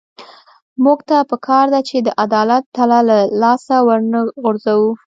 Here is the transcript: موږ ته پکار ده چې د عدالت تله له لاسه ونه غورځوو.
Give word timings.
موږ 0.83 0.99
ته 1.09 1.17
پکار 1.31 1.65
ده 1.73 1.79
چې 1.89 1.97
د 2.01 2.09
عدالت 2.23 2.63
تله 2.75 2.99
له 3.09 3.17
لاسه 3.41 3.75
ونه 3.87 4.19
غورځوو. 4.41 4.91